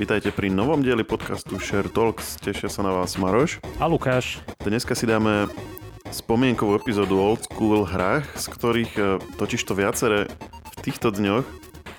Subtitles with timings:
[0.00, 2.40] Vítajte pri novom dieli podcastu Share Talks.
[2.40, 3.60] Tešia sa na vás Maroš.
[3.76, 4.40] A Lukáš.
[4.64, 5.52] Dneska si dáme
[6.08, 9.02] spomienkovú epizódu Old School hrách, z ktorých e,
[9.36, 10.24] totiž to viaceré
[10.72, 11.44] v týchto dňoch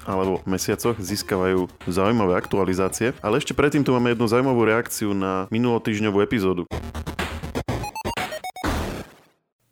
[0.10, 3.14] alebo mesiacoch získavajú zaujímavé aktualizácie.
[3.22, 6.66] Ale ešte predtým tu máme jednu zaujímavú reakciu na minulotýžňovú epizódu.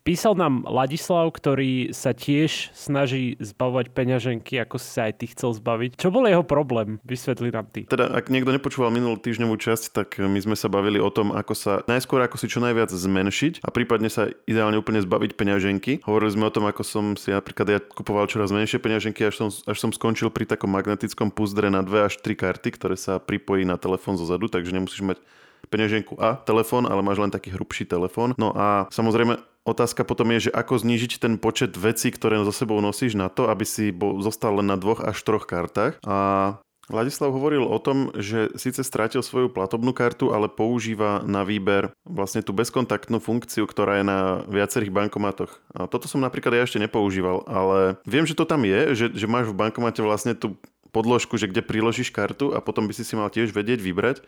[0.00, 5.52] Písal nám Ladislav, ktorý sa tiež snaží zbavovať peňaženky, ako si sa aj ty chcel
[5.52, 6.00] zbaviť.
[6.00, 6.96] Čo bol jeho problém?
[7.04, 7.84] Vysvetli nám ty.
[7.84, 11.52] Teda, ak niekto nepočúval minulú týždňovú časť, tak my sme sa bavili o tom, ako
[11.52, 15.92] sa najskôr ako si čo najviac zmenšiť a prípadne sa ideálne úplne zbaviť peňaženky.
[16.08, 19.48] Hovorili sme o tom, ako som si napríklad ja kupoval čoraz menšie peňaženky, až som,
[19.52, 23.68] až som skončil pri takom magnetickom púzdre na 2 až 3 karty, ktoré sa pripojí
[23.68, 25.20] na telefón zozadu, takže nemusíš mať
[25.68, 28.32] peňaženku a telefón, ale máš len taký hrubší telefón.
[28.40, 32.80] No a samozrejme Otázka potom je, že ako znížiť ten počet vecí, ktoré so sebou
[32.80, 36.00] nosíš na to, aby si bol, zostal len na dvoch až troch kartách.
[36.00, 36.56] A
[36.90, 42.42] Vladislav hovoril o tom, že síce strátil svoju platobnú kartu, ale používa na výber vlastne
[42.42, 44.18] tú bezkontaktnú funkciu, ktorá je na
[44.50, 45.54] viacerých bankomatoch.
[45.70, 49.30] A toto som napríklad ja ešte nepoužíval, ale viem, že to tam je, že, že
[49.30, 50.58] máš v bankomate vlastne tú
[50.90, 54.26] podložku, že kde priložíš kartu a potom by si si mal tiež vedieť vybrať.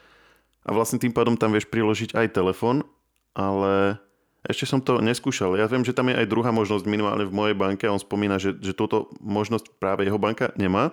[0.63, 2.87] A vlastne tým pádom tam vieš priložiť aj telefon,
[3.35, 3.99] ale
[4.47, 5.55] ešte som to neskúšal.
[5.55, 8.43] Ja viem, že tam je aj druhá možnosť minimálne v mojej banke a on spomína,
[8.43, 10.91] že, že túto možnosť práve jeho banka nemá.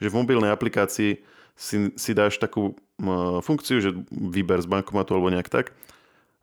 [0.00, 1.20] Že v mobilnej aplikácii
[1.56, 5.72] si, si dáš takú uh, funkciu, že výber z bankomatu alebo nejak tak.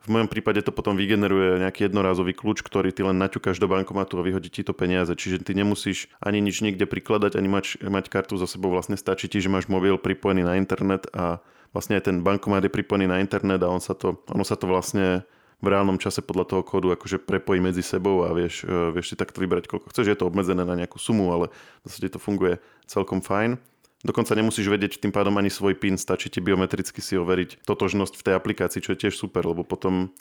[0.04, 4.20] V mojom prípade to potom vygeneruje nejaký jednorázový kľúč, ktorý ty len naťukáš do bankomatu
[4.20, 5.16] a vyhodí ti to peniaze.
[5.16, 8.68] Čiže ty nemusíš ani nič nikde prikladať, ani mať, mať kartu za sebou.
[8.76, 11.40] Vlastne stačí ti, že máš mobil pripojený na internet a
[11.72, 14.68] vlastne aj ten bankomat je pripojený na internet a on sa to, ono sa to
[14.68, 15.24] vlastne
[15.64, 19.16] v reálnom čase podľa toho kódu akože prepojí medzi sebou a vieš, e, vieš si
[19.16, 20.12] takto vybrať koľko chceš.
[20.12, 21.48] Je to obmedzené na nejakú sumu, ale
[21.82, 23.56] v zásade to funguje celkom fajn.
[24.04, 28.26] Dokonca nemusíš vedieť tým pádom ani svoj PIN, stačí ti biometricky si overiť totožnosť v
[28.28, 30.12] tej aplikácii, čo je tiež super, lebo potom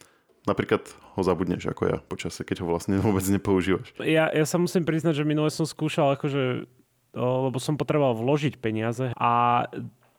[0.47, 0.87] napríklad
[1.19, 3.91] ho zabudneš ako ja počase, keď ho vlastne vôbec nepoužívaš.
[4.03, 6.71] Ja, ja sa musím priznať, že minule som skúšal akože,
[7.19, 9.31] lebo som potreboval vložiť peniaze a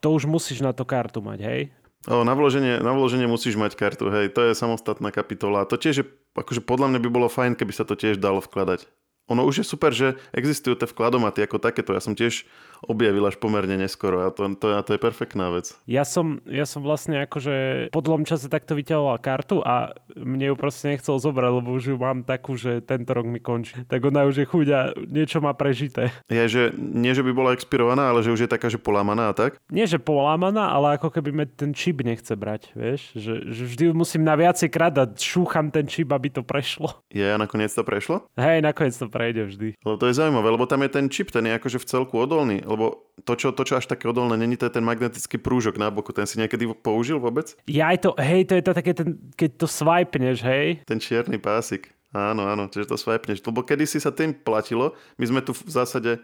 [0.04, 1.62] to už musíš na to kartu mať, hej?
[2.04, 5.64] O, na, vloženie, na vloženie musíš mať kartu, hej, to je samostatná kapitola.
[5.64, 8.92] To tiež je, akože podľa mňa by bolo fajn, keby sa to tiež dalo vkladať.
[9.32, 11.96] Ono už je super, že existujú tie vkladomaty ako takéto.
[11.96, 12.44] Ja som tiež
[12.84, 15.72] objavil až pomerne neskoro a to, to, a to je perfektná vec.
[15.88, 20.56] Ja som, ja som vlastne akože po dlhom čase takto vyťahoval kartu a mne ju
[20.60, 23.88] proste nechcel zobrať, lebo už ju mám takú, že tento rok mi končí.
[23.88, 26.12] Tak ona už je chuť a niečo má prežité.
[26.28, 29.38] Je, že nie, že by bola expirovaná, ale že už je taká, že polámaná a
[29.38, 29.56] tak?
[29.72, 33.16] Nie, že polámaná, ale ako keby me ten čip nechce brať, vieš?
[33.16, 37.00] Že, že vždy musím na viacej krát a šúcham ten čip, aby to prešlo.
[37.08, 38.28] Je, a nakoniec to prešlo?
[38.36, 39.68] Hej, nakoniec to prejde vždy.
[39.86, 42.64] Lebo to je zaujímavé, lebo tam je ten čip, ten je akože v celku odolný
[42.74, 45.94] lebo to čo, to, čo až také odolné není, to je ten magnetický prúžok na
[45.94, 46.10] boku.
[46.10, 47.54] Ten si niekedy použil vôbec?
[47.70, 50.82] Ja aj to, hej, to je to také, ten, keď to swipeneš, hej?
[50.90, 51.94] Ten čierny pásik.
[52.14, 53.46] Áno, áno, čiže to swipeneš.
[53.46, 56.18] Lebo kedy si sa tým platilo, my sme tu v zásade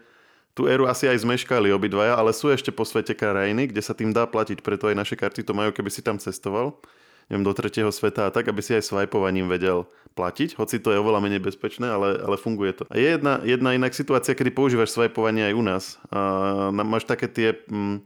[0.50, 4.10] tú éru asi aj zmeškali obidvaja, ale sú ešte po svete krajiny, kde sa tým
[4.10, 6.74] dá platiť, preto aj naše karty to majú, keby si tam cestoval
[7.30, 9.86] neviem, do tretieho sveta a tak, aby si aj swipeovaním vedel
[10.18, 12.82] platiť, hoci to je oveľa menej bezpečné, ale, ale funguje to.
[12.90, 15.84] A je jedna, jedna inak situácia, kedy používaš swipovanie aj u nás.
[16.10, 17.96] A máš také tie, m, mm,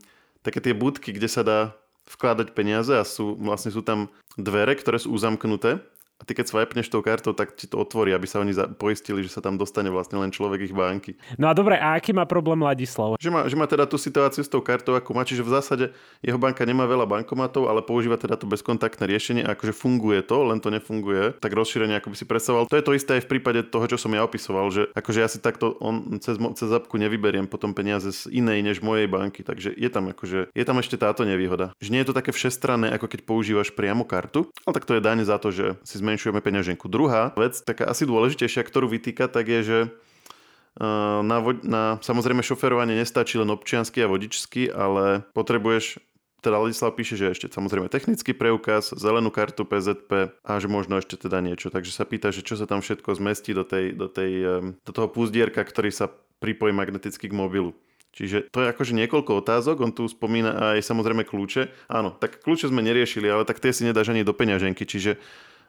[0.44, 1.72] také tie budky, kde sa dá
[2.04, 5.80] vkladať peniaze a sú, vlastne sú tam dvere, ktoré sú uzamknuté
[6.18, 9.34] a ty keď swipneš tou kartou, tak ti to otvorí, aby sa oni poistili, že
[9.34, 11.18] sa tam dostane vlastne len človek ich banky.
[11.34, 13.18] No a dobre, a aký má problém Ladislav?
[13.18, 15.84] Že má, že má teda tú situáciu s tou kartou, ako má, čiže v zásade
[16.22, 20.46] jeho banka nemá veľa bankomatov, ale používa teda to bezkontaktné riešenie a akože funguje to,
[20.46, 22.70] len to nefunguje, tak rozšírenie ako by si predstavoval.
[22.70, 25.26] To je to isté aj v prípade toho, čo som ja opisoval, že akože ja
[25.26, 29.74] si takto on cez, cez apku nevyberiem potom peniaze z inej než mojej banky, takže
[29.74, 31.74] je tam akože, je tam ešte táto nevýhoda.
[31.82, 35.02] Že nie je to také všestranné, ako keď používaš priamo kartu, ale tak to je
[35.02, 36.84] daň za to, že si zmenšujeme peňaženku.
[36.92, 43.00] Druhá vec, taká asi dôležitejšia, ktorú vytýka, tak je, že eh, na, na samozrejme šoferovanie
[43.00, 46.04] nestačí len občiansky a vodičský, ale potrebuješ
[46.44, 51.16] teda Ladislav píše, že ešte samozrejme technický preukaz, zelenú kartu PZP a že možno ešte
[51.16, 51.72] teda niečo.
[51.72, 54.92] Takže sa pýta, že čo sa tam všetko zmestí do, tej, do, tej, eh, do
[54.92, 56.12] toho púzdierka, ktorý sa
[56.44, 57.72] pripojí magneticky k mobilu.
[58.14, 61.90] Čiže to je akože niekoľko otázok, on tu spomína aj samozrejme kľúče.
[61.90, 65.18] Áno, tak kľúče sme neriešili, ale tak tie si nedáš ani do peňaženky, čiže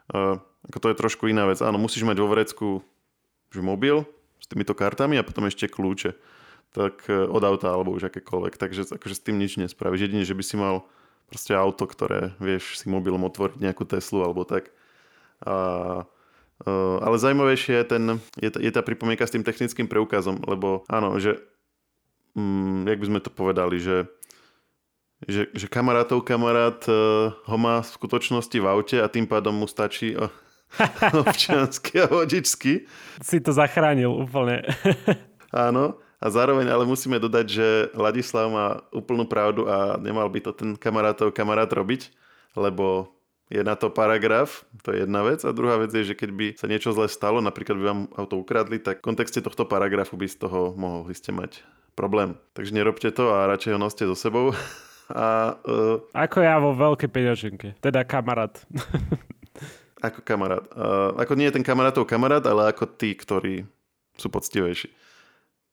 [0.09, 1.61] ako to je trošku iná vec.
[1.61, 2.67] Áno, musíš mať vo vrecku
[3.55, 4.03] že mobil
[4.43, 6.11] s týmito kartami a potom ešte kľúče
[6.75, 8.59] tak uh, od auta alebo už akékoľvek.
[8.59, 10.11] Takže akože s tým nič nespravíš.
[10.11, 10.83] Jedine, že by si mal
[11.31, 14.75] proste auto, ktoré vieš si mobilom otvoriť nejakú Teslu alebo tak.
[15.39, 15.55] A,
[16.67, 18.03] uh, ale zaujímavejšie je, ten,
[18.43, 21.39] je, je tá pripomienka s tým technickým preukazom, lebo áno, že
[22.35, 24.11] mm, jak by sme to povedali, že
[25.23, 29.67] Že, že kamarátov kamarát uh, ho má v skutočnosti v aute a tým pádom mu
[29.67, 30.27] stačí uh,
[31.23, 32.83] občiansky a vodičský.
[33.23, 34.67] Si to zachránil úplne.
[35.55, 36.03] Áno.
[36.19, 40.73] A zároveň ale musíme dodať, že Ladislav má úplnú pravdu a nemal by to ten
[40.73, 42.09] kamarátov kamarát robiť,
[42.55, 43.13] lebo
[43.45, 45.45] je na to paragraf, to je jedna vec.
[45.45, 48.41] A druhá vec je, že keď by sa niečo zle stalo, napríklad by vám auto
[48.41, 51.61] ukradli, tak v kontexte tohto paragrafu by z toho mohli ste mať
[51.93, 52.41] problém.
[52.57, 54.49] Takže nerobte to a radšej ho noste so sebou.
[55.11, 58.57] A, uh, ako ja vo veľkej peňaženke, teda kamarát.
[60.05, 60.65] ako kamarát.
[60.73, 63.69] Uh, ako nie je ten kamarátov kamarát, ale ako tí, ktorí
[64.17, 64.89] sú poctivejší.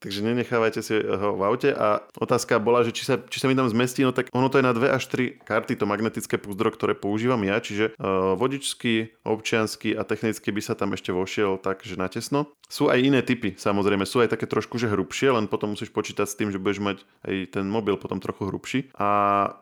[0.03, 3.55] Takže nenechávajte si ho v aute a otázka bola, že či sa, či sa mi
[3.55, 6.75] tam zmestí, no tak ono to je na 2 až 3 karty, to magnetické púzdro,
[6.75, 11.87] ktoré používam ja, čiže uh, vodičský, občiansky a technicky by sa tam ešte vošiel tak,
[11.87, 12.51] že natesno.
[12.67, 16.27] Sú aj iné typy, samozrejme, sú aj také trošku, že hrubšie, len potom musíš počítať
[16.27, 18.91] s tým, že budeš mať aj ten mobil potom trochu hrubší.
[18.99, 19.09] A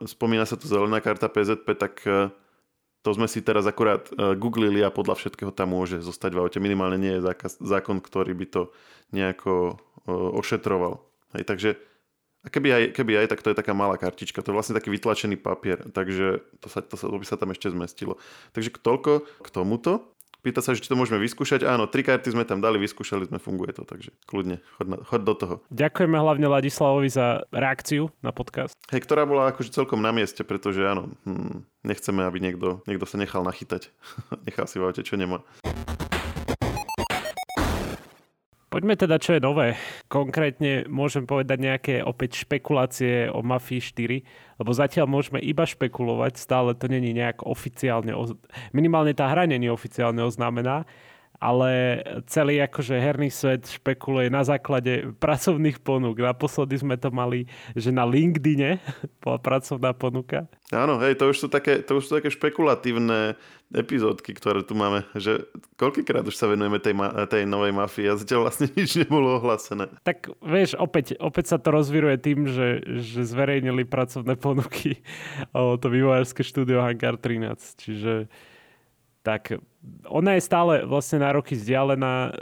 [0.08, 2.32] spomína sa tu zelená karta PZP, tak uh,
[3.04, 6.58] to sme si teraz akurát uh, googlili a podľa všetkého tam môže zostať v aute.
[6.64, 8.62] Minimálne nie je zákaz, zákon, ktorý by to
[9.10, 9.82] nejako
[10.36, 11.00] ošetroval.
[11.34, 11.70] Hej, takže
[12.40, 14.40] a keby aj, keby aj, tak to je taká malá kartička.
[14.40, 17.52] To je vlastne taký vytlačený papier, takže to, sa, to, sa, to by sa tam
[17.52, 18.16] ešte zmestilo.
[18.56, 20.16] Takže toľko k tomuto.
[20.40, 21.68] Pýta sa, že či to môžeme vyskúšať.
[21.68, 25.20] Áno, tri karty sme tam dali, vyskúšali sme, funguje to, takže kľudne, chod, na, chod
[25.20, 25.54] do toho.
[25.68, 28.72] Ďakujeme hlavne Ladislavovi za reakciu na podcast.
[28.88, 33.20] Hej, ktorá bola akože celkom na mieste, pretože áno, hm, nechceme, aby niekto, niekto sa
[33.20, 33.92] nechal nachytať.
[34.48, 35.44] nechal si v aute, čo nemá.
[38.80, 39.76] Poďme teda, čo je nové.
[40.08, 46.72] Konkrétne môžem povedať nejaké opäť špekulácie o Mafii 4, lebo zatiaľ môžeme iba špekulovať, stále
[46.72, 48.16] to není nejak oficiálne,
[48.72, 50.88] minimálne tá hra není oficiálne oznámená,
[51.40, 56.20] ale celý akože herný svet špekuluje na základe pracovných ponúk.
[56.20, 58.76] Naposledy sme to mali, že na LinkedIne
[59.24, 60.44] bola pracovná ponuka.
[60.68, 63.40] Áno, hej, to už sú také, to už sú také špekulatívne
[63.72, 65.46] epizódky, ktoré tu máme, že
[65.78, 69.88] koľkýkrát už sa venujeme tej, ma- tej novej mafii a zatiaľ vlastne nič nebolo ohlasené.
[70.04, 75.00] Tak vieš, opäť, opäť sa to rozviruje tým, že, že zverejnili pracovné ponuky
[75.56, 78.28] o to vývojárske štúdio Hangar 13, čiže
[79.20, 79.60] tak
[80.08, 82.32] ona je stále vlastne na roky vzdialená,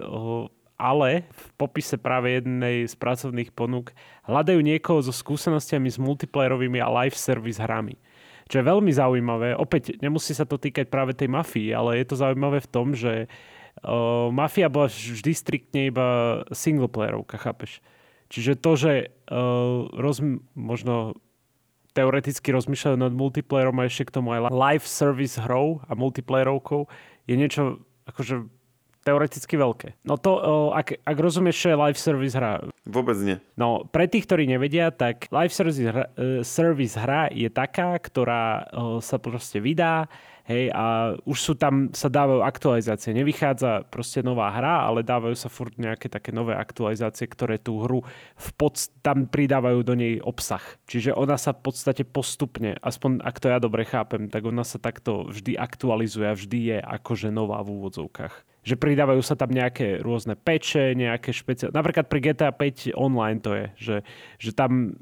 [0.79, 3.91] ale v popise práve jednej z pracovných ponúk
[4.31, 7.99] hľadajú niekoho so skúsenostiami s multiplayerovými a live service hrami.
[8.49, 9.59] Čo je veľmi zaujímavé.
[9.59, 13.29] Opäť, nemusí sa to týkať práve tej mafii, ale je to zaujímavé v tom, že
[13.29, 17.85] uh, mafia bola vždy striktne iba singleplayerovka, chápeš?
[18.33, 18.93] Čiže to, že
[19.29, 20.25] uh, roz,
[20.57, 21.19] možno
[21.99, 26.87] teoreticky rozmýšľajú nad multiplayerom a ešte k tomu aj live service hrou a multiplayerovkou,
[27.27, 28.47] je niečo akože
[29.03, 29.89] teoreticky veľké.
[30.05, 30.37] No to,
[30.77, 32.61] ak, ak rozumieš, čo je live service hra.
[32.85, 33.41] Vôbec nie.
[33.57, 38.69] No, pre tých, ktorí nevedia, tak live service hra, e, service hra je taká, ktorá
[39.01, 40.07] sa proste vydá,
[40.49, 43.13] Hej, a už sú tam, sa dávajú aktualizácie.
[43.13, 48.01] Nevychádza proste nová hra, ale dávajú sa furt nejaké také nové aktualizácie, ktoré tú hru
[48.33, 50.65] v pod, tam pridávajú do nej obsah.
[50.89, 54.81] Čiže ona sa v podstate postupne, aspoň ak to ja dobre chápem, tak ona sa
[54.81, 60.05] takto vždy aktualizuje a vždy je akože nová v úvodzovkách že pridávajú sa tam nejaké
[60.05, 61.73] rôzne peče, nejaké špeciálne...
[61.73, 63.97] Napríklad pri GTA 5 online to je, že,
[64.37, 64.93] že tam,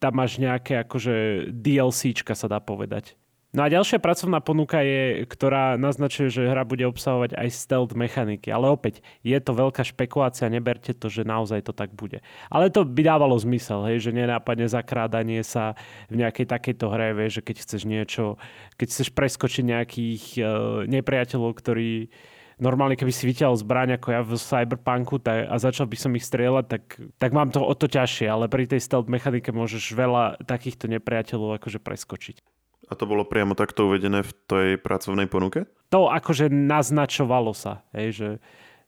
[0.00, 3.12] tam máš nejaké akože DLCčka sa dá povedať.
[3.58, 8.54] No a ďalšia pracovná ponuka je, ktorá naznačuje, že hra bude obsahovať aj stealth mechaniky.
[8.54, 12.22] Ale opäť, je to veľká špekulácia, neberte to, že naozaj to tak bude.
[12.54, 15.74] Ale to by dávalo zmysel, hej, že nenápadne zakrádanie sa
[16.06, 18.38] v nejakej takejto hre, vieš, že keď chceš niečo,
[18.78, 20.46] keď chceš preskočiť nejakých uh,
[20.86, 22.14] nepriateľov, ktorí
[22.62, 26.22] normálne keby si vyťahol zbraň ako ja v Cyberpunku tak, a začal by som ich
[26.22, 26.82] strieľať, tak,
[27.18, 31.58] tak mám to o to ťažšie, ale pri tej stealth mechanike môžeš veľa takýchto nepriateľov
[31.58, 32.57] akože preskočiť.
[32.88, 35.68] A to bolo priamo takto uvedené v tej pracovnej ponuke?
[35.92, 38.30] To akože naznačovalo sa, hej, že,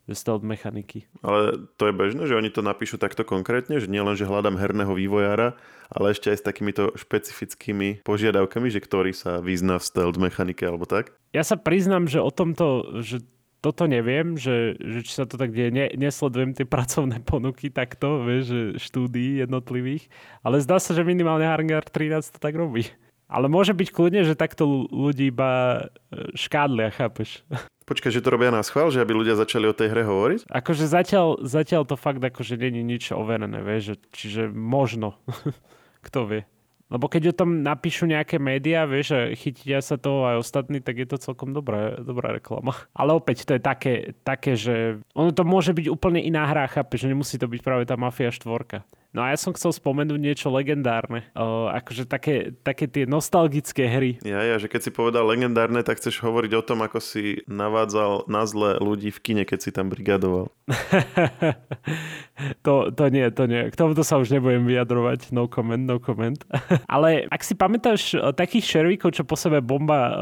[0.09, 1.04] že stealth mechaniky.
[1.21, 4.57] Ale to je bežné, že oni to napíšu takto konkrétne, že nie len, že hľadám
[4.57, 5.61] herného vývojára,
[5.92, 10.88] ale ešte aj s takýmito špecifickými požiadavkami, že ktorý sa vyzná v stealth mechanike alebo
[10.88, 11.12] tak?
[11.37, 13.21] Ja sa priznám, že o tomto, že
[13.61, 15.69] toto neviem, že, že či sa to tak deje.
[15.69, 20.09] Ne, nesledujem tie pracovné ponuky takto, vieš, že štúdií jednotlivých,
[20.40, 22.88] ale zdá sa, že minimálne Hangar 13 to tak robí.
[23.30, 27.46] Ale môže byť kľudne, že takto ľudí iba e, škádlia, chápeš?
[27.87, 30.50] Počkaj, že to robia na schvál, že aby ľudia začali o tej hre hovoriť?
[30.50, 35.14] Akože zatiaľ, zatiaľ to fakt akože není nič overené, vieš, že, čiže možno.
[36.06, 36.42] Kto vie.
[36.90, 40.99] Lebo keď o tom napíšu nejaké médiá, vieš, a chytia sa toho aj ostatní, tak
[40.99, 42.75] je to celkom dobrá, dobrá reklama.
[42.90, 43.94] Ale opäť to je také,
[44.26, 47.87] také, že ono to môže byť úplne iná hra, chápeš, že nemusí to byť práve
[47.87, 48.82] tá Mafia štvorka.
[49.10, 51.26] No a ja som chcel spomenúť niečo legendárne.
[51.34, 54.22] O, akože také, také tie nostalgické hry.
[54.22, 58.30] Ja, ja, že keď si povedal legendárne, tak chceš hovoriť o tom, ako si navádzal
[58.30, 60.54] na zle ľudí v kine, keď si tam brigadoval.
[62.66, 63.66] to, to nie, to nie.
[63.70, 65.34] K tomuto sa už nebudem vyjadrovať.
[65.34, 66.38] No comment, no comment.
[66.94, 70.14] Ale ak si pamätáš takých šervíkov, čo po sebe bomba,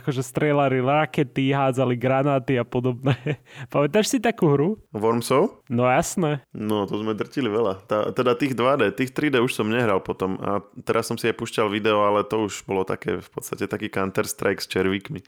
[0.00, 3.14] akože strelali rakety, hádzali granáty a podobné.
[3.72, 4.80] Pamätáš si takú hru?
[4.96, 5.60] Wormsov?
[5.68, 6.40] No jasné.
[6.56, 7.84] No, to sme drtili veľa.
[7.84, 11.34] Tá, teda tých 2D, tých 3D už som nehral potom a teraz som si aj
[11.34, 15.20] pušťal video, ale to už bolo také v podstate taký Counter-Strike s červíkmi.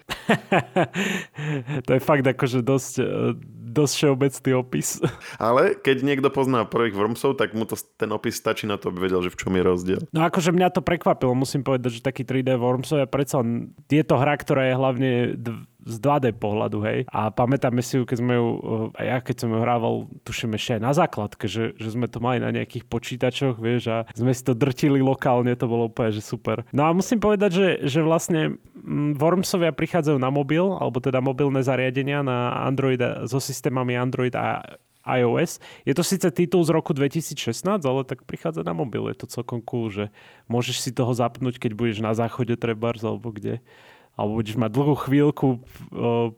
[1.86, 2.94] to je fakt akože dosť,
[3.74, 5.02] dosť všeobecný opis.
[5.42, 9.10] Ale keď niekto pozná prvých Wormsov, tak mu to, ten opis stačí na to, aby
[9.10, 10.00] vedel, že v čom je rozdiel.
[10.14, 13.42] No akože mňa to prekvapilo, musím povedať, že taký 3D Wormsov je predsa
[13.90, 15.10] je to hra, ktorá je hlavne
[15.84, 16.98] z 2D pohľadu, hej.
[17.12, 20.56] A pamätáme si ju, keď sme ju, eh, aj ja keď som ju hrával, tuším
[20.56, 24.32] ešte aj na základke, že, že sme to mali na nejakých počítačoch, vieš, a sme
[24.32, 26.64] si to drtili lokálne, to bolo úplne, že super.
[26.72, 31.60] No a musím povedať, že, že vlastne mm, Wormsovia prichádzajú na mobil, alebo teda mobilné
[31.60, 35.60] zariadenia na Android so systémami Android a iOS.
[35.84, 39.12] Je to síce titul z roku 2016, ale tak prichádza na mobil.
[39.12, 40.08] Je to celkom cool, že
[40.48, 43.60] môžeš si toho zapnúť, keď budeš na záchode trebárs alebo kde
[44.14, 45.46] alebo budeš mať dlhú chvíľku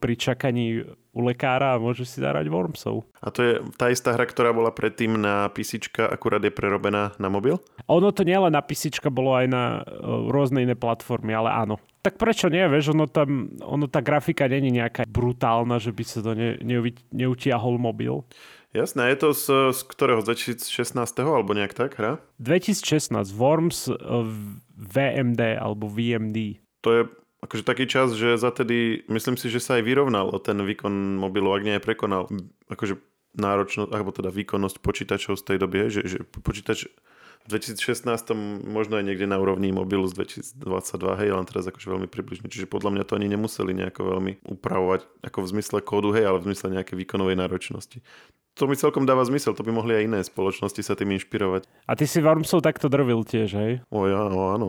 [0.00, 0.84] pri čakaní
[1.16, 3.08] u lekára a môžeš si zahrať Wormsov.
[3.24, 7.32] A to je tá istá hra, ktorá bola predtým na PC, akurát je prerobená na
[7.32, 7.56] mobil?
[7.88, 9.80] Ono to nielen na PC, bolo aj na
[10.28, 11.80] rôzne iné platformy, ale áno.
[12.04, 16.20] Tak prečo nie, vieš, ono tam, ono tá grafika není nejaká brutálna, že by sa
[16.20, 16.78] to ne, ne,
[17.10, 18.20] neutiahol mobil.
[18.76, 20.20] Jasné, je to z, z ktorého?
[20.20, 21.00] Z 2016.
[21.24, 22.20] alebo nejak tak hra?
[22.44, 23.88] 2016, Worms
[24.76, 26.60] VMD alebo VMD.
[26.84, 27.02] To je
[27.44, 31.20] akože taký čas, že za tedy, myslím si, že sa aj vyrovnal o ten výkon
[31.20, 32.28] mobilu, ak nie aj prekonal.
[32.72, 32.96] Akože
[33.36, 36.88] náročnosť, alebo teda výkonnosť počítačov z tej doby, že, že počítač
[37.46, 38.10] v 2016
[38.66, 40.18] možno aj niekde na úrovni mobilu z
[40.58, 42.50] 2022, hej, len teraz akože veľmi približne.
[42.50, 46.42] Čiže podľa mňa to ani nemuseli nejako veľmi upravovať ako v zmysle kódu, hej, ale
[46.42, 48.02] v zmysle nejakej výkonovej náročnosti.
[48.56, 51.68] To mi celkom dáva zmysel, to by mohli aj iné spoločnosti sa tým inšpirovať.
[51.86, 53.72] A ty si Wormsov takto drvil tiež, hej?
[53.92, 54.68] O ja, no áno.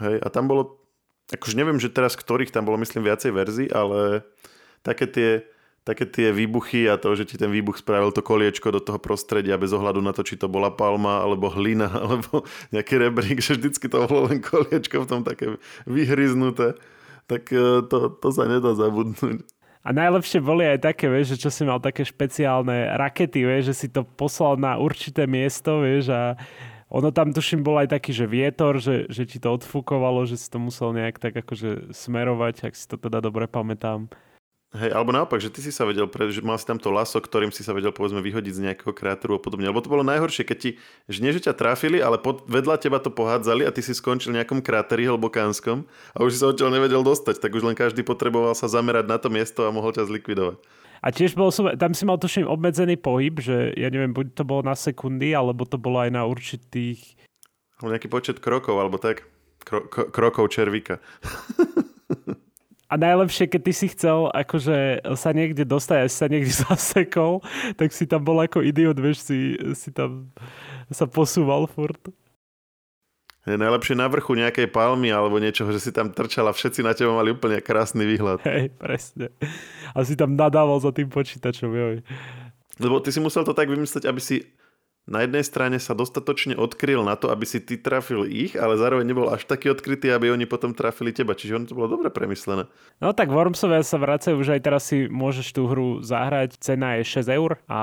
[0.00, 0.83] Hej, a tam bolo
[1.32, 4.26] akože neviem, že teraz ktorých tam bolo, myslím, viacej verzií, ale
[4.84, 5.30] také tie,
[5.84, 9.56] také tie výbuchy a to, že ti ten výbuch spravil to koliečko do toho prostredia
[9.56, 13.88] bez ohľadu na to, či to bola palma, alebo hlina, alebo nejaký rebrík, že vždycky
[13.88, 15.56] to bolo len koliečko v tom také
[15.88, 16.76] vyhryznuté,
[17.24, 19.44] tak e, to, to sa nedá zabudnúť.
[19.84, 23.74] A najlepšie boli aj také, vieš, že čo si mal také špeciálne rakety, vieš, že
[23.84, 26.40] si to poslal na určité miesto, vieš, a
[26.94, 30.46] ono tam tuším bol aj taký, že vietor, že, že ti to odfúkovalo, že si
[30.46, 34.06] to musel nejak tak akože smerovať, ak si to teda dobre pamätám.
[34.74, 37.54] Hej, alebo naopak, že ty si sa vedel, že mal si tam to laso, ktorým
[37.54, 39.70] si sa vedel povedzme vyhodiť z nejakého kráteru a podobne.
[39.70, 40.70] Lebo to bolo najhoršie, keď ti,
[41.06, 44.34] že nie, že ťa trafili, ale pod, vedľa teba to pohádzali a ty si skončil
[44.34, 48.02] v nejakom kráteri hlbokánskom a už si sa odtiaľ nevedel dostať, tak už len každý
[48.02, 50.58] potreboval sa zamerať na to miesto a mohol ťa zlikvidovať.
[51.04, 54.42] A tiež bol som, tam si mal tuším obmedzený pohyb, že ja neviem, buď to
[54.48, 57.20] bolo na sekundy, alebo to bolo aj na určitých...
[57.84, 59.28] Nejaký počet krokov, alebo tak.
[59.68, 61.04] Kro, krokov červíka.
[62.92, 67.44] A najlepšie, keď ty si chcel akože sa niekde dostať, až sa niekde zasekol,
[67.76, 70.32] tak si tam bol ako idiot, vieš, si, si tam
[70.88, 72.00] sa posúval furt.
[73.44, 77.12] Je najlepšie na vrchu nejakej palmy alebo niečoho, že si tam trčala, všetci na teba
[77.12, 78.40] mali úplne krásny výhľad.
[78.48, 79.28] Hej, presne.
[79.92, 82.00] A si tam nadával za tým počítačom, joj.
[82.80, 84.48] Lebo ty si musel to tak vymyslieť, aby si
[85.04, 89.04] na jednej strane sa dostatočne odkryl na to, aby si ty trafil ich, ale zároveň
[89.04, 91.36] nebol až taký odkrytý, aby oni potom trafili teba.
[91.36, 92.64] Čiže ono to bolo dobre premyslené.
[93.04, 96.56] No tak Wormsovia sa vracajú, už aj teraz si môžeš tú hru zahrať.
[96.56, 97.82] Cena je 6 eur a,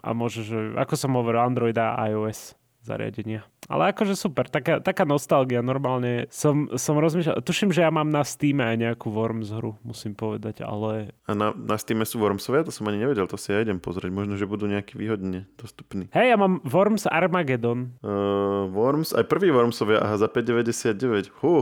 [0.00, 3.44] a môžeš, ako som hovoril, Android a iOS zariadenia.
[3.70, 5.62] Ale akože super, taká, taká nostalgia.
[5.62, 10.18] Normálne som, som rozmýšľal, tuším, že ja mám na Steam aj nejakú Worms hru, musím
[10.18, 11.14] povedať, ale...
[11.30, 12.66] A na, na Steam sú Wormsovia?
[12.66, 14.10] To som ani nevedel, to si ja idem pozrieť.
[14.10, 16.10] Možno, že budú nejaký výhodne dostupní.
[16.10, 17.94] Hej, ja mám Worms Armageddon.
[18.02, 21.30] Uh, Worms, aj prvý Wormsovia, aha, za 5,99.
[21.38, 21.54] Hú,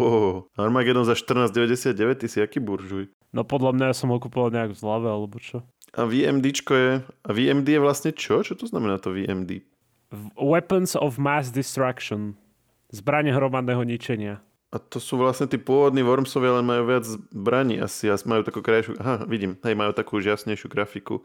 [0.56, 3.12] Armageddon za 14,99, ty si aký buržuj?
[3.36, 5.60] No podľa mňa ja som ho kúpoval nejak v zlave, alebo čo.
[5.92, 6.90] A VMDčko je...
[7.04, 8.40] A VMD je vlastne čo?
[8.40, 9.60] Čo to znamená to VMD?
[10.36, 12.36] Weapons of Mass Destruction.
[12.88, 14.40] Zbranie hromadného ničenia.
[14.68, 18.60] A to sú vlastne tí pôvodní Wormsovia, len majú viac zbraní asi a majú takú
[18.60, 19.00] krajšiu...
[19.00, 19.56] Aha, vidím.
[19.64, 21.24] Hej, majú takú jasnejšiu grafiku,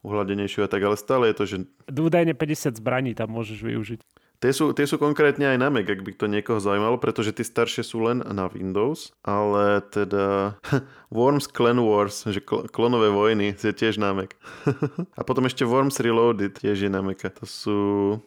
[0.00, 1.56] uhladenejšiu a tak, ale stále je to, že...
[1.92, 4.00] Údajne 50 zbraní tam môžeš využiť.
[4.38, 7.42] Tie sú, tie sú konkrétne aj na Mac, ak by to niekoho zaujímalo, pretože tie
[7.42, 10.54] staršie sú len na Windows, ale teda
[11.18, 14.38] Worms Clan Wars, že kl- klonové vojny, je tiež na Mac.
[15.18, 17.18] a potom ešte Worms Reloaded tiež je na Mac.
[17.18, 17.78] To sú,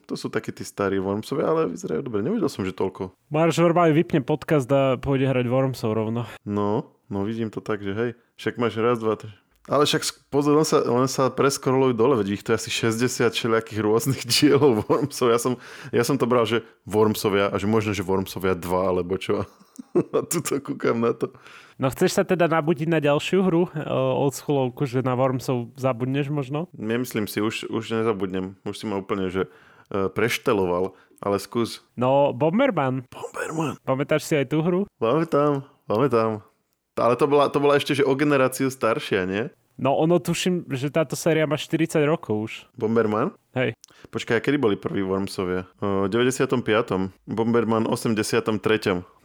[0.03, 2.19] to sú takí tí starí Wormsovia, ale vyzerajú dobre.
[2.27, 3.15] Nevedel som, že toľko.
[3.31, 6.27] Marš normálne vypne podcast a pôjde hrať Wormsov rovno.
[6.43, 9.31] No, no vidím to tak, že hej, však máš raz, dva, tri,
[9.71, 13.31] ale však pozor, len sa, len sa preskrolujú dole, veď ich to je asi 60
[13.31, 15.31] všelijakých rôznych dielov Wormsov.
[15.31, 15.55] Ja som,
[15.95, 19.47] ja som to bral, že Wormsovia a že možno, že Wormsovia 2 alebo čo.
[19.95, 21.31] A tu to kúkam na to.
[21.79, 23.71] No chceš sa teda nabudiť na ďalšiu hru
[24.19, 26.67] od schoolovku, že na Wormsov zabudneš možno?
[26.75, 28.59] Nemyslím si, už, už nezabudnem.
[28.67, 31.81] Už si ma úplne, že uh, prešteloval, ale skús.
[31.97, 33.07] No, Bomberman.
[33.09, 33.79] Bomberman.
[33.81, 34.85] Pamätáš si aj tú hru?
[35.01, 36.45] Pamätám, pamätám.
[36.99, 39.49] Ale to bola, to bola ešte, že o generáciu staršia, nie?
[39.81, 42.53] No ono tuším, že táto séria má 40 rokov už.
[42.77, 43.33] Bomberman?
[43.51, 43.73] Hej.
[44.07, 45.65] Počkaj, kedy boli prví Wormsovia?
[45.81, 46.61] V 95.
[47.25, 48.53] Bomberman 83.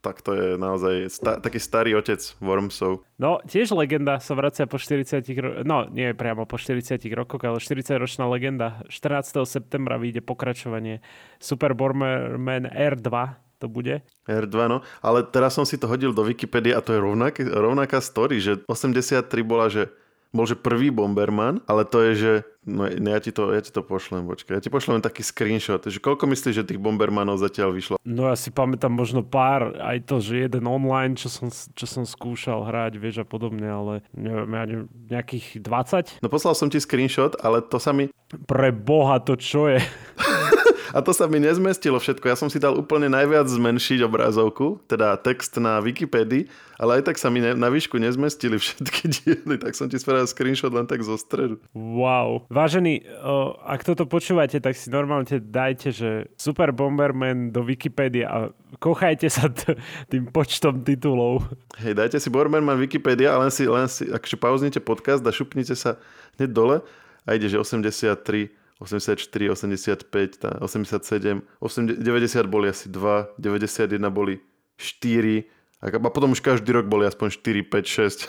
[0.00, 3.04] Tak to je naozaj sta- taký starý otec Wormsov.
[3.16, 7.60] No, tiež legenda sa vracia po 40 ro- No, nie priamo po 40 rokoch, ale
[7.60, 8.80] 40-ročná legenda.
[8.88, 9.44] 14.
[9.44, 11.04] septembra vyjde pokračovanie
[11.36, 13.12] Super Bomberman R2
[13.56, 14.04] to bude.
[14.24, 14.80] R2, no.
[15.00, 18.60] Ale teraz som si to hodil do Wikipedie a to je rovnaké, rovnaká story, že
[18.68, 19.88] 83 bola, že
[20.36, 22.32] bol, že prvý Bomberman, ale to je, že
[22.68, 24.60] no, ja, ti to, ja ti to pošlem, počkaj.
[24.60, 27.96] Ja ti pošlem taký screenshot, že koľko myslíš, že tých Bombermanov zatiaľ vyšlo?
[28.04, 32.04] No ja si pamätám možno pár, aj to, že jeden online, čo som, čo som
[32.04, 36.20] skúšal hrať, vieš a podobne, ale neviem, ja neviem, nejakých 20?
[36.20, 38.12] No poslal som ti screenshot, ale to sa mi...
[38.26, 39.80] Pre boha, to čo je?
[40.92, 42.26] A to sa mi nezmestilo všetko.
[42.28, 47.16] Ja som si dal úplne najviac zmenšiť obrazovku, teda text na Wikipedii, ale aj tak
[47.16, 51.00] sa mi ne, na výšku nezmestili všetky diely, tak som ti spravil screenshot len tak
[51.00, 51.56] zo stredu.
[51.72, 52.44] Wow.
[52.52, 58.52] Vážení, o, ak toto počúvate, tak si normálne dajte, že Super Bomberman do Wikipédie a
[58.78, 59.78] kochajte sa t-
[60.12, 61.48] tým počtom titulov.
[61.80, 65.72] Hej, dajte si Bomberman Wikipedia a len si, len si akže pauznite podcast a šupnite
[65.72, 65.96] sa
[66.36, 66.76] hneď dole
[67.24, 69.24] a ide, že 83 84,
[69.56, 70.04] 85,
[70.36, 74.44] tá 87, 80, 90 boli asi 2, 91 boli
[74.76, 75.48] 4
[75.80, 78.28] a potom už každý rok boli aspoň 4, 5,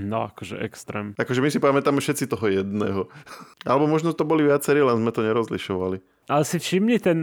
[0.00, 1.12] No, akože extrém.
[1.20, 3.12] Akože my si pamätáme všetci toho jedného.
[3.68, 6.00] Alebo možno to boli viacerí, len sme to nerozlišovali.
[6.30, 7.18] Ale si všimni ten,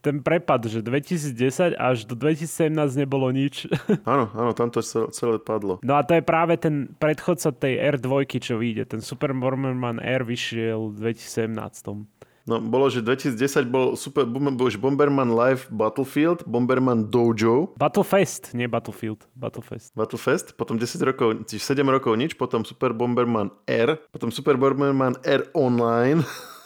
[0.00, 3.68] ten prepad, že 2010 až do 2017 nebolo nič.
[4.08, 4.80] Áno, áno, tam to
[5.12, 5.78] celé padlo.
[5.84, 8.88] No a to je práve ten predchodca tej R2, čo vyjde.
[8.88, 12.08] Ten Super Bomberman R vyšiel v 2017.
[12.48, 17.76] No, bolo, že 2010 bol super, bol Bomberman Live Battlefield, Bomberman Dojo.
[17.76, 19.92] Battlefest, nie Battlefield, Battlefest.
[19.92, 25.44] Battlefest, potom 10 rokov, 7 rokov nič, potom Super Bomberman R, potom Super Bomberman R
[25.52, 26.24] Online,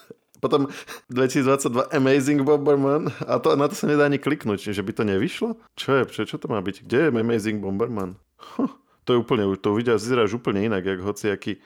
[0.42, 0.66] potom
[1.14, 5.54] 2022 Amazing Bomberman a to, na to sa nedá ani kliknúť, že by to nevyšlo?
[5.78, 6.82] Čo je, čo, čo to má byť?
[6.82, 8.18] Kde je Amazing Bomberman?
[8.58, 8.74] Huh,
[9.06, 11.62] to je úplne, to vidia, vyzeráš úplne inak, jak hociaký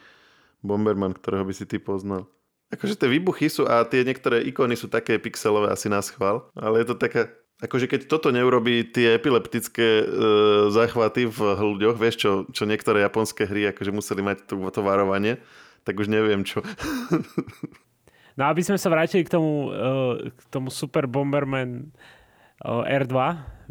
[0.61, 2.29] Bomberman, ktorého by si ty poznal.
[2.69, 6.85] Akože tie výbuchy sú a tie niektoré ikony sú také pixelové asi na schvál, ale
[6.85, 7.33] je to taká,
[7.65, 10.05] akože keď toto neurobí tie epileptické e,
[10.69, 15.39] záchvaty v ľuďoch, vieš čo, čo niektoré japonské hry akože museli mať to, to varovanie,
[15.87, 16.61] tak už neviem čo.
[18.37, 23.17] No aby sme sa vrátili k tomu, e, k tomu Super Bomberman e, R2,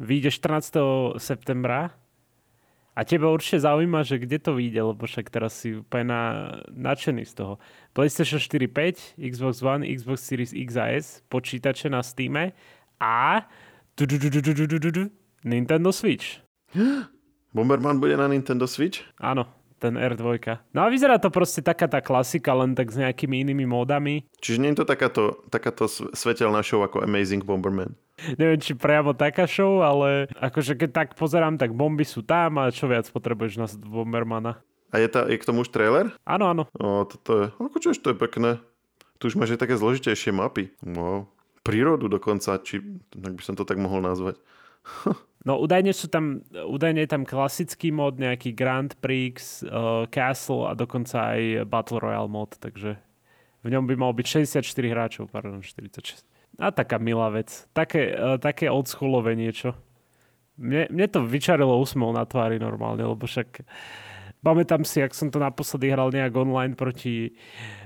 [0.01, 1.21] vyjde 14.
[1.21, 1.93] septembra
[2.95, 6.23] a teba určite zaujíma, že kde to vyjde, lebo však teraz si úplne na,
[6.71, 7.53] nadšený z toho.
[7.91, 12.39] PlayStation 4 5, Xbox One, Xbox Series X a S, počítače na Steam
[12.99, 13.43] a
[15.43, 16.39] Nintendo Switch.
[17.55, 19.03] Bomberman bude na Nintendo Switch?
[19.19, 19.47] Áno,
[19.79, 20.39] ten R2.
[20.71, 24.25] No a vyzerá to proste taká tá klasika, len tak s nejakými inými módami.
[24.39, 27.93] Čiže nie je to takáto, takáto svetelná show ako Amazing Bomberman?
[28.39, 32.71] Neviem, či priamo taká show, ale akože keď tak pozerám, tak bomby sú tam a
[32.71, 34.63] čo viac potrebuješ na Bombermana.
[34.95, 36.15] A je, tá, je k tomu už trailer?
[36.23, 36.63] Áno, áno.
[36.79, 38.51] O, toto je, ako čo to je pekné.
[39.19, 40.71] Tu už máš aj také zložitejšie mapy.
[40.79, 41.27] Wow.
[41.67, 42.79] Prírodu dokonca, či
[43.11, 44.39] tak by som to tak mohol nazvať.
[45.45, 50.73] No údajne sú tam, údajne je tam klasický mod, nejaký Grand Prix, uh, Castle a
[50.73, 52.97] dokonca aj Battle Royale mod, takže
[53.61, 56.25] v ňom by malo byť 64 hráčov, pardon, 46.
[56.57, 57.69] A taká milá vec.
[57.77, 59.77] Také, uh, také oldschoolové niečo.
[60.57, 63.61] Mne, mne to vyčarilo úsmev na tvári normálne, lebo však
[64.45, 67.33] pamätám si, ak som to naposledy hral nejak online proti...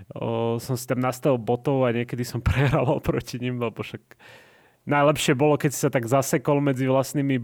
[0.10, 4.02] O, som si tam nastavil botov a niekedy som prehral proti ním, lebo však
[4.90, 7.38] najlepšie bolo, keď si sa tak zasekol medzi vlastnými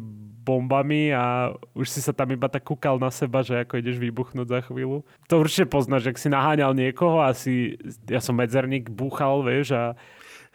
[0.45, 4.47] bombami a už si sa tam iba tak kúkal na seba, že ako ideš vybuchnúť
[4.49, 5.01] za chvíľu.
[5.29, 9.97] To určite poznáš, ak si naháňal niekoho a si, ja som medzerník, búchal, vieš, a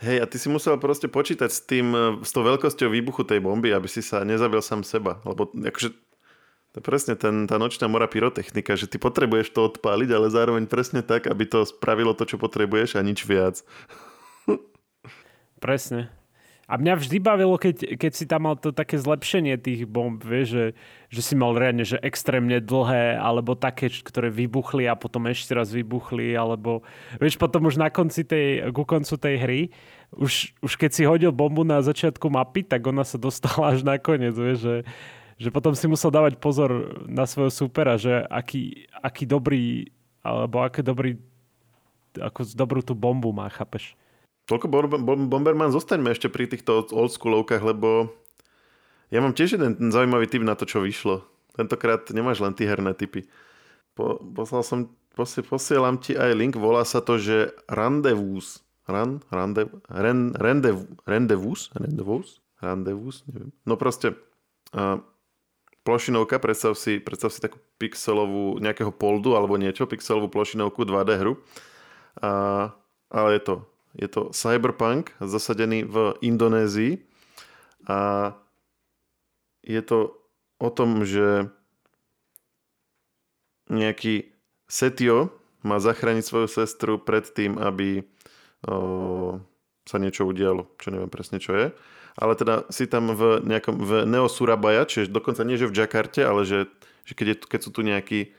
[0.00, 3.44] Hej, a ty si musel proste počítať s tým, e, s tou veľkosťou výbuchu tej
[3.44, 5.20] bomby, aby si sa nezabil sám seba.
[5.28, 5.92] Lebo akože
[6.72, 10.64] to je presne ten, tá nočná mora pyrotechnika, že ty potrebuješ to odpáliť, ale zároveň
[10.70, 13.60] presne tak, aby to spravilo to, čo potrebuješ a nič viac.
[15.64, 16.19] Presne.
[16.70, 20.54] A mňa vždy bavilo, keď, keď si tam mal to také zlepšenie tých bomb, vieš,
[20.54, 20.66] že,
[21.10, 25.74] že si mal reálne, že extrémne dlhé, alebo také, ktoré vybuchli a potom ešte raz
[25.74, 26.86] vybuchli, alebo
[27.18, 29.60] vieš, potom už na konci tej, ku koncu tej hry,
[30.14, 33.98] už, už keď si hodil bombu na začiatku mapy, tak ona sa dostala až na
[33.98, 34.76] koniec, vieš, že,
[35.42, 39.90] že potom si musel dávať pozor na svojho supera, že aký, aký dobrý,
[40.22, 41.18] alebo aký dobrý,
[42.14, 43.98] ako dobrú tú bombu má, chápeš?
[44.50, 44.66] Toľko
[45.30, 48.10] Bomberman, zostaňme ešte pri týchto oldschoolovkách, lebo
[49.14, 51.22] ja mám tiež jeden zaujímavý typ na to, čo vyšlo.
[51.54, 53.30] Tentokrát nemáš len ty herné typy.
[53.94, 58.58] Po, poslal som, posi, posielam ti aj link, volá sa to, že Rendezvous.
[58.90, 61.70] Ran, rande, ren, rendev, rendezvous?
[61.78, 62.42] Rendezvous?
[62.58, 63.22] Rendezvous?
[63.30, 63.54] Neviem.
[63.62, 64.18] No proste
[64.74, 64.98] uh,
[65.86, 71.38] plošinovka, predstav si, predstav si takú pixelovú nejakého poldu alebo niečo, pixelovú plošinovku 2D hru.
[72.18, 72.74] Uh,
[73.14, 77.02] ale je to je to cyberpunk zasadený v Indonézii
[77.90, 78.32] a
[79.66, 80.14] je to
[80.60, 81.50] o tom, že
[83.70, 84.30] nejaký
[84.70, 85.34] Setio
[85.66, 88.06] má zachrániť svoju sestru pred tým, aby
[88.66, 89.40] o,
[89.84, 91.66] sa niečo udialo, čo neviem presne čo je.
[92.18, 94.28] Ale teda si tam v nejakom, v Neo
[94.86, 96.66] čiže dokonca nie, že v Jakarte, ale že,
[97.06, 98.34] že keď, je, keď sú tu nejakí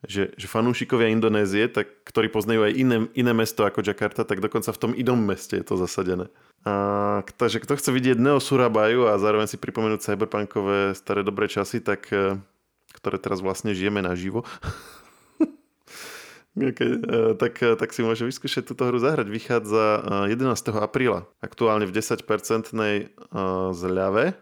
[0.00, 4.72] že, že fanúšikovia Indonézie, tak, ktorí poznajú aj iné, iné mesto ako Jakarta, tak dokonca
[4.72, 6.32] v tom inom meste je to zasadené.
[6.64, 11.84] A, takže kto chce vidieť Neo Surabaju a zároveň si pripomenúť cyberpunkové staré dobré časy,
[11.84, 12.40] tak, e,
[12.96, 14.48] ktoré teraz vlastne žijeme naživo,
[16.56, 19.28] okay, e, tak, e, tak si môže vyskúšať túto hru zahrať.
[19.28, 20.00] Vychádza
[20.32, 20.40] 11.
[20.80, 23.12] apríla, aktuálne v 10-percentnej
[23.76, 24.32] zľave.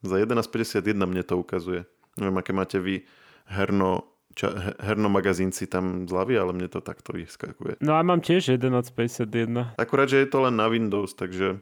[0.00, 1.88] Za 11,51 mne to ukazuje.
[2.20, 3.04] Neviem, aké máte vy
[3.48, 7.82] herno ča, herno magazín si tam zľavy, ale mne to takto vyskakuje.
[7.82, 9.76] No a mám tiež 1151.
[9.76, 11.60] Akurát, že je to len na Windows, takže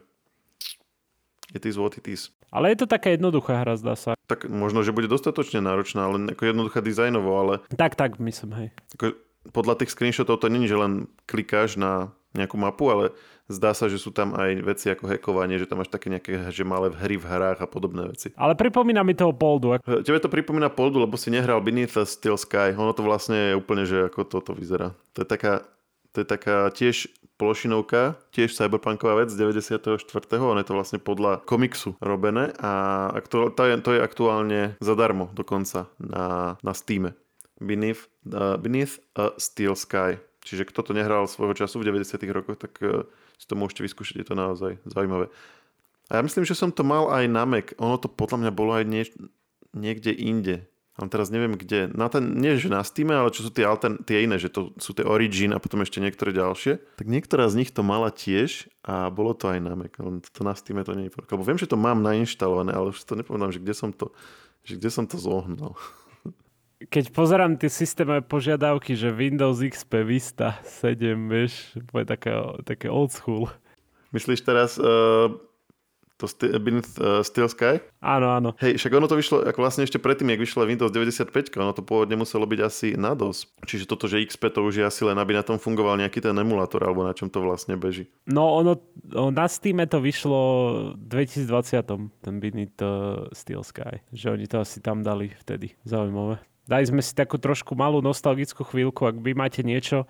[1.53, 2.29] it is what it is.
[2.49, 4.17] Ale je to taká jednoduchá hra, zdá sa.
[4.25, 7.53] Tak možno, že bude dostatočne náročná, ale ako jednoduchá dizajnovo, ale...
[7.69, 8.67] Tak, tak, myslím, hej.
[8.97, 9.13] Ako,
[9.53, 13.05] podľa tých screenshotov to není, že len klikáš na nejakú mapu, ale
[13.49, 16.61] zdá sa, že sú tam aj veci ako hackovanie, že tam máš také nejaké že
[16.61, 18.29] malé hry v hrách a podobné veci.
[18.37, 19.81] Ale pripomína mi toho Poldu.
[19.81, 22.77] Tebe to pripomína Poldu, lebo si nehral Beneath the Steel Sky.
[22.77, 24.93] Ono to vlastne je úplne, že ako toto vyzerá.
[25.17, 25.65] To je taká,
[26.13, 29.79] to je taká tiež plošinovka, tiež cyberpunková vec z 94.
[30.37, 35.31] Ono je to vlastne podľa komiksu robené a to, to, je, to je aktuálne zadarmo
[35.31, 37.15] dokonca na, na Steam.
[37.59, 40.19] Beneath, uh, Beneath a Steel Sky.
[40.49, 42.17] Čiže kto to nehral svojho času v 90.
[42.33, 43.05] rokoch, tak uh,
[43.37, 45.29] si to môžete vyskúšať, je to naozaj zaujímavé.
[46.09, 47.77] A ja myslím, že som to mal aj na Mac.
[47.77, 49.05] Ono to podľa mňa bolo aj nie,
[49.77, 50.65] niekde inde.
[50.99, 51.87] Ale teraz neviem kde.
[51.95, 54.75] Na ten, nie že na Steam, ale čo sú tie, altern, tie iné, že to
[54.81, 56.99] sú tie Origin a potom ešte niektoré ďalšie.
[56.99, 59.95] Tak niektorá z nich to mala tiež a bolo to aj na Mac.
[59.95, 61.15] Len to na Steam to nie je.
[61.15, 64.11] Lebo viem, že to mám nainštalované, ale už to nepovedám, že kde som to,
[64.65, 65.79] že kde som to zohnal.
[66.87, 72.31] Keď pozerám tie systémové požiadavky, že Windows XP Vista 7, vieš, to je také,
[72.63, 73.51] také old school.
[74.15, 75.27] Myslíš teraz uh,
[76.15, 77.83] to st- uh, Steel Sky?
[77.99, 78.49] Áno, áno.
[78.63, 81.83] Hej, však ono to vyšlo, ako vlastne ešte predtým, jak vyšlo Windows 95, ono to
[81.83, 83.51] pôvodne muselo byť asi na DOS.
[83.67, 86.33] Čiže toto, že XP to už je asi len, aby na tom fungoval nejaký ten
[86.33, 88.07] emulátor, alebo na čom to vlastne beží.
[88.23, 88.79] No ono,
[89.35, 90.39] na Steam to vyšlo
[90.95, 92.79] v 2020, ten Beneath
[93.35, 93.99] Steel Sky.
[94.15, 95.75] Že oni to asi tam dali vtedy.
[95.83, 96.48] Zaujímavé.
[96.69, 100.05] Dali sme si takú trošku malú nostalgickú chvíľku, ak vy máte niečo,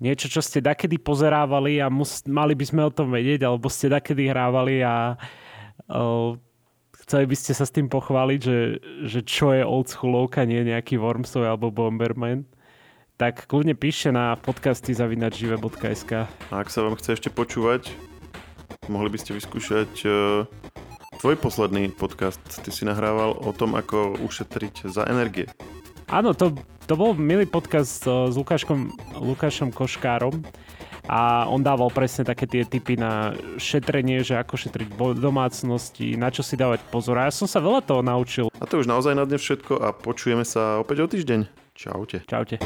[0.00, 3.92] niečo, čo ste dakedy pozerávali a mus, mali by sme o tom vedieť, alebo ste
[3.92, 5.20] dakedy hrávali a
[5.92, 6.32] uh,
[7.04, 8.58] chceli by ste sa s tým pochváliť, že,
[9.04, 12.48] že čo je old schoolovka, nie nejaký Wormsov alebo Bomberman,
[13.20, 16.12] tak kľudne píšte na podcasty zavinačžive.sk.
[16.48, 17.92] A ak sa vám chce ešte počúvať,
[18.88, 20.48] mohli by ste vyskúšať uh,
[21.24, 22.36] tvoj posledný podcast.
[22.44, 25.48] Ty si nahrával o tom, ako ušetriť za energie.
[26.12, 26.52] Áno, to,
[26.84, 28.92] to bol milý podcast s Lukáškom,
[29.24, 30.44] Lukášom Koškárom
[31.08, 36.28] a on dával presne také tie typy na šetrenie, že ako šetriť v domácnosti, na
[36.28, 37.16] čo si dávať pozor.
[37.16, 38.52] A ja som sa veľa toho naučil.
[38.60, 41.48] A to už naozaj na dnes všetko a počujeme sa opäť o týždeň.
[41.72, 42.28] Čaute.
[42.28, 42.60] Čaute.